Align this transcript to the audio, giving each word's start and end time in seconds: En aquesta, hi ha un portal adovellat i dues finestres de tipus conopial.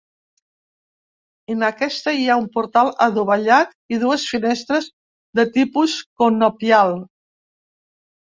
En 1.55 1.65
aquesta, 1.65 2.13
hi 2.19 2.23
ha 2.27 2.37
un 2.43 2.47
portal 2.55 2.89
adovellat 3.05 3.75
i 3.95 3.99
dues 4.05 4.23
finestres 4.31 4.87
de 5.41 5.45
tipus 5.59 5.95
conopial. 6.23 6.95